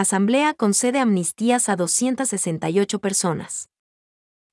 Asamblea 0.00 0.54
concede 0.54 0.98
amnistías 0.98 1.68
a 1.68 1.76
268 1.76 3.00
personas. 3.00 3.68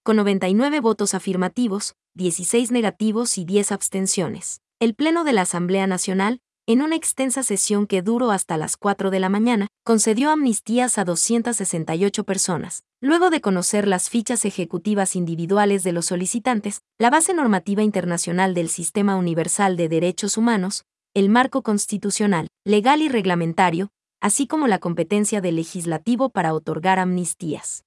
Con 0.03 0.17
99 0.17 0.81
votos 0.81 1.13
afirmativos, 1.13 1.95
16 2.15 2.69
negativos 2.73 3.37
y 3.37 3.45
10 3.45 3.71
abstenciones. 3.71 4.59
El 4.81 4.93
Pleno 4.93 5.23
de 5.23 5.31
la 5.31 5.43
Asamblea 5.43 5.87
Nacional, 5.87 6.41
en 6.65 6.81
una 6.81 6.97
extensa 6.97 7.43
sesión 7.43 7.87
que 7.87 8.01
duró 8.01 8.31
hasta 8.31 8.57
las 8.57 8.75
4 8.75 9.09
de 9.09 9.21
la 9.21 9.29
mañana, 9.29 9.67
concedió 9.85 10.31
amnistías 10.31 10.97
a 10.97 11.05
268 11.05 12.25
personas. 12.25 12.83
Luego 12.99 13.29
de 13.29 13.39
conocer 13.39 13.87
las 13.87 14.09
fichas 14.09 14.43
ejecutivas 14.43 15.15
individuales 15.15 15.81
de 15.83 15.93
los 15.93 16.07
solicitantes, 16.07 16.81
la 16.99 17.09
base 17.09 17.33
normativa 17.33 17.83
internacional 17.83 18.53
del 18.53 18.67
Sistema 18.67 19.15
Universal 19.15 19.77
de 19.77 19.87
Derechos 19.87 20.35
Humanos, 20.35 20.83
el 21.13 21.29
marco 21.29 21.63
constitucional, 21.63 22.49
legal 22.65 23.01
y 23.01 23.07
reglamentario, 23.07 23.91
así 24.19 24.47
como 24.47 24.67
la 24.67 24.79
competencia 24.79 25.41
del 25.41 25.57
legislativo 25.57 26.29
para 26.29 26.53
otorgar 26.53 26.99
amnistías. 26.99 27.85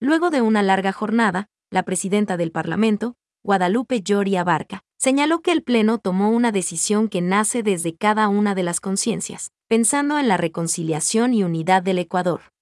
Luego 0.00 0.30
de 0.30 0.42
una 0.42 0.62
larga 0.62 0.92
jornada, 0.92 1.48
la 1.70 1.82
presidenta 1.82 2.36
del 2.36 2.52
Parlamento, 2.52 3.16
Guadalupe 3.42 4.00
Llori 4.00 4.36
Abarca, 4.36 4.84
señaló 4.98 5.40
que 5.40 5.52
el 5.52 5.62
Pleno 5.62 5.98
tomó 5.98 6.30
una 6.30 6.50
decisión 6.50 7.08
que 7.08 7.20
nace 7.20 7.62
desde 7.62 7.94
cada 7.94 8.28
una 8.28 8.54
de 8.54 8.62
las 8.62 8.80
conciencias, 8.80 9.50
pensando 9.68 10.18
en 10.18 10.28
la 10.28 10.36
reconciliación 10.36 11.34
y 11.34 11.44
unidad 11.44 11.82
del 11.82 11.98
Ecuador. 11.98 12.52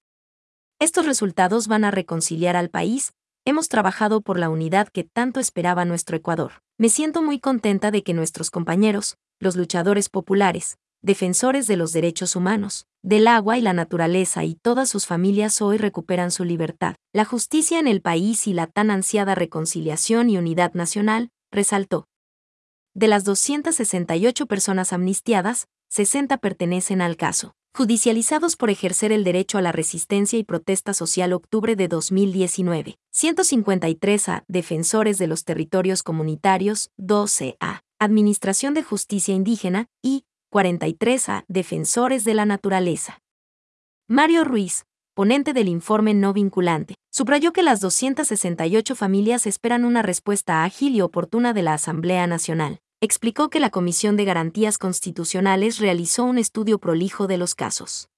Estos 0.79 1.05
resultados 1.05 1.67
van 1.67 1.85
a 1.85 1.91
reconciliar 1.91 2.57
al 2.57 2.69
país, 2.69 3.13
hemos 3.45 3.69
trabajado 3.69 4.21
por 4.21 4.37
la 4.37 4.49
unidad 4.49 4.89
que 4.89 5.05
tanto 5.05 5.39
esperaba 5.39 5.85
nuestro 5.85 6.17
Ecuador. 6.17 6.61
Me 6.77 6.89
siento 6.89 7.21
muy 7.21 7.39
contenta 7.39 7.91
de 7.91 8.03
que 8.03 8.13
nuestros 8.13 8.51
compañeros, 8.51 9.17
los 9.39 9.55
luchadores 9.55 10.09
populares, 10.09 10.77
defensores 11.03 11.67
de 11.67 11.77
los 11.77 11.91
derechos 11.91 12.35
humanos, 12.35 12.87
del 13.03 13.27
agua 13.27 13.57
y 13.57 13.61
la 13.61 13.73
naturaleza 13.73 14.45
y 14.45 14.55
todas 14.55 14.89
sus 14.89 15.05
familias 15.05 15.61
hoy 15.61 15.77
recuperan 15.77 16.31
su 16.31 16.45
libertad. 16.45 16.95
La 17.11 17.25
justicia 17.25 17.77
en 17.77 17.87
el 17.87 18.01
país 18.01 18.47
y 18.47 18.53
la 18.53 18.67
tan 18.67 18.89
ansiada 18.89 19.35
reconciliación 19.35 20.29
y 20.29 20.37
unidad 20.37 20.73
nacional, 20.73 21.29
resaltó. 21.51 22.07
De 22.95 23.07
las 23.07 23.25
268 23.25 24.45
personas 24.47 24.93
amnistiadas, 24.93 25.67
60 25.89 26.37
pertenecen 26.37 27.01
al 27.01 27.17
caso. 27.17 27.53
Judicializados 27.75 28.55
por 28.55 28.69
ejercer 28.69 29.11
el 29.11 29.23
derecho 29.23 29.57
a 29.57 29.61
la 29.61 29.71
resistencia 29.71 30.39
y 30.39 30.43
protesta 30.43 30.93
social 30.93 31.33
octubre 31.33 31.75
de 31.75 31.87
2019. 31.87 32.97
153 33.11 34.29
a 34.29 34.45
Defensores 34.47 35.17
de 35.17 35.27
los 35.27 35.43
Territorios 35.43 36.03
Comunitarios, 36.03 36.91
12 36.97 37.57
a 37.59 37.81
Administración 37.99 38.73
de 38.73 38.83
Justicia 38.83 39.33
Indígena 39.33 39.87
y 40.03 40.23
43 40.53 41.29
a 41.29 41.45
Defensores 41.47 42.25
de 42.25 42.35
la 42.35 42.45
Naturaleza. 42.45 43.23
Mario 44.07 44.43
Ruiz, 44.43 44.85
ponente 45.15 45.51
del 45.51 45.67
informe 45.67 46.13
no 46.13 46.31
vinculante, 46.31 46.93
subrayó 47.11 47.53
que 47.53 47.63
las 47.63 47.79
268 47.79 48.93
familias 48.93 49.47
esperan 49.47 49.83
una 49.83 50.03
respuesta 50.03 50.63
ágil 50.63 50.93
y 50.93 51.01
oportuna 51.01 51.53
de 51.53 51.63
la 51.63 51.73
Asamblea 51.73 52.27
Nacional. 52.27 52.77
Explicó 53.01 53.49
que 53.49 53.59
la 53.59 53.71
Comisión 53.71 54.15
de 54.15 54.25
Garantías 54.25 54.77
Constitucionales 54.77 55.79
realizó 55.79 56.23
un 56.23 56.37
estudio 56.37 56.77
prolijo 56.77 57.25
de 57.25 57.37
los 57.37 57.55
casos. 57.55 58.09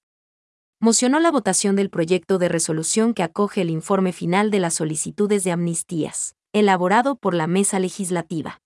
Mocionó 0.78 1.20
la 1.20 1.30
votación 1.30 1.74
del 1.74 1.88
proyecto 1.88 2.36
de 2.36 2.50
resolución 2.50 3.14
que 3.14 3.22
acoge 3.22 3.62
el 3.62 3.70
informe 3.70 4.12
final 4.12 4.50
de 4.50 4.60
las 4.60 4.74
solicitudes 4.74 5.42
de 5.42 5.52
amnistías, 5.52 6.34
elaborado 6.52 7.16
por 7.16 7.32
la 7.32 7.46
Mesa 7.46 7.78
Legislativa. 7.78 8.60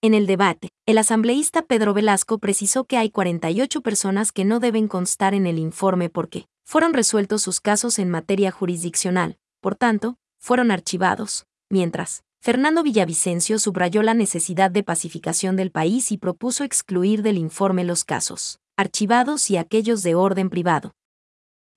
En 0.00 0.14
el 0.14 0.28
debate, 0.28 0.68
el 0.86 0.96
asambleísta 0.96 1.62
Pedro 1.62 1.92
Velasco 1.92 2.38
precisó 2.38 2.84
que 2.84 2.96
hay 2.96 3.10
48 3.10 3.80
personas 3.80 4.30
que 4.30 4.44
no 4.44 4.60
deben 4.60 4.86
constar 4.86 5.34
en 5.34 5.44
el 5.44 5.58
informe 5.58 6.08
porque, 6.08 6.46
fueron 6.64 6.94
resueltos 6.94 7.42
sus 7.42 7.60
casos 7.60 7.98
en 7.98 8.08
materia 8.08 8.52
jurisdiccional, 8.52 9.38
por 9.60 9.74
tanto, 9.74 10.16
fueron 10.38 10.70
archivados, 10.70 11.46
mientras, 11.68 12.22
Fernando 12.40 12.84
Villavicencio 12.84 13.58
subrayó 13.58 14.04
la 14.04 14.14
necesidad 14.14 14.70
de 14.70 14.84
pacificación 14.84 15.56
del 15.56 15.72
país 15.72 16.12
y 16.12 16.16
propuso 16.16 16.62
excluir 16.62 17.22
del 17.22 17.36
informe 17.36 17.82
los 17.82 18.04
casos, 18.04 18.60
archivados 18.76 19.50
y 19.50 19.56
aquellos 19.56 20.04
de 20.04 20.14
orden 20.14 20.48
privado. 20.48 20.92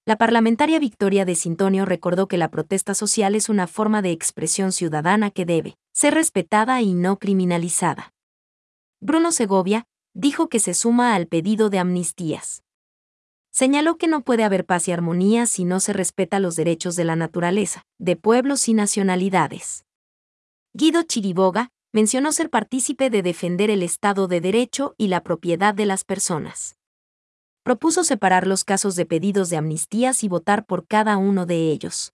La 0.05 0.17
parlamentaria 0.17 0.77
Victoria 0.77 1.25
de 1.25 1.33
Sintonio 1.33 1.85
recordó 1.85 2.27
que 2.27 2.37
la 2.37 2.51
protesta 2.51 2.93
social 2.93 3.33
es 3.33 3.49
una 3.49 3.65
forma 3.65 4.03
de 4.03 4.11
expresión 4.11 4.71
ciudadana 4.71 5.31
que 5.31 5.45
debe 5.45 5.75
ser 5.93 6.13
respetada 6.13 6.81
y 6.81 6.93
no 6.93 7.17
criminalizada. 7.19 8.10
Bruno 9.01 9.31
Segovia 9.31 9.85
dijo 10.13 10.47
que 10.47 10.59
se 10.59 10.73
suma 10.73 11.15
al 11.15 11.27
pedido 11.27 11.69
de 11.69 11.79
amnistías 11.79 12.63
señaló 13.51 13.97
que 13.97 14.07
no 14.07 14.23
puede 14.23 14.43
haber 14.43 14.65
paz 14.65 14.87
y 14.87 14.91
armonía 14.91 15.45
si 15.45 15.65
no 15.65 15.79
se 15.79 15.93
respeta 15.93 16.39
los 16.39 16.55
derechos 16.55 16.95
de 16.95 17.03
la 17.03 17.15
naturaleza, 17.15 17.83
de 17.99 18.15
pueblos 18.15 18.67
y 18.67 18.73
nacionalidades. 18.73 19.85
Guido 20.73 21.03
Chiriboga 21.03 21.69
mencionó 21.91 22.31
ser 22.31 22.49
partícipe 22.49 23.09
de 23.09 23.21
defender 23.21 23.69
el 23.69 23.83
Estado 23.83 24.27
de 24.27 24.39
Derecho 24.39 24.95
y 24.97 25.09
la 25.09 25.21
propiedad 25.21 25.75
de 25.75 25.85
las 25.85 26.05
personas. 26.05 26.77
Propuso 27.63 28.03
separar 28.05 28.47
los 28.47 28.63
casos 28.63 28.95
de 28.95 29.05
pedidos 29.05 29.49
de 29.49 29.57
amnistías 29.57 30.23
y 30.23 30.29
votar 30.29 30.65
por 30.65 30.87
cada 30.87 31.17
uno 31.17 31.45
de 31.45 31.71
ellos. 31.71 32.13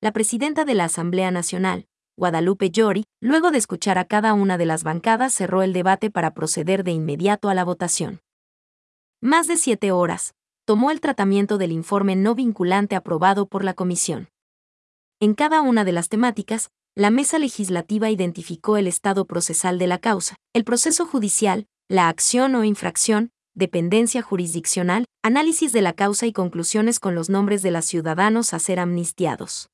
La 0.00 0.12
presidenta 0.12 0.64
de 0.64 0.74
la 0.74 0.84
Asamblea 0.84 1.30
Nacional, 1.30 1.88
Guadalupe 2.16 2.70
Llori, 2.70 3.04
luego 3.22 3.50
de 3.50 3.58
escuchar 3.58 3.96
a 3.96 4.04
cada 4.04 4.34
una 4.34 4.58
de 4.58 4.66
las 4.66 4.84
bancadas, 4.84 5.32
cerró 5.32 5.62
el 5.62 5.72
debate 5.72 6.10
para 6.10 6.34
proceder 6.34 6.84
de 6.84 6.90
inmediato 6.90 7.48
a 7.48 7.54
la 7.54 7.64
votación. 7.64 8.20
Más 9.22 9.46
de 9.46 9.56
siete 9.56 9.92
horas, 9.92 10.34
tomó 10.66 10.90
el 10.90 11.00
tratamiento 11.00 11.56
del 11.56 11.72
informe 11.72 12.14
no 12.14 12.34
vinculante 12.34 12.96
aprobado 12.96 13.46
por 13.46 13.64
la 13.64 13.72
Comisión. 13.72 14.28
En 15.20 15.34
cada 15.34 15.62
una 15.62 15.84
de 15.84 15.92
las 15.92 16.10
temáticas, 16.10 16.70
la 16.94 17.10
mesa 17.10 17.38
legislativa 17.38 18.10
identificó 18.10 18.76
el 18.76 18.86
estado 18.86 19.24
procesal 19.24 19.78
de 19.78 19.86
la 19.86 19.98
causa, 19.98 20.36
el 20.52 20.64
proceso 20.64 21.06
judicial, 21.06 21.66
la 21.88 22.08
acción 22.08 22.54
o 22.54 22.64
infracción, 22.64 23.30
dependencia 23.54 24.20
jurisdiccional, 24.20 25.06
análisis 25.22 25.72
de 25.72 25.80
la 25.80 25.94
causa 25.94 26.26
y 26.26 26.32
conclusiones 26.32 27.00
con 27.00 27.14
los 27.14 27.30
nombres 27.30 27.62
de 27.62 27.70
los 27.70 27.86
ciudadanos 27.86 28.52
a 28.52 28.58
ser 28.58 28.80
amnistiados. 28.80 29.71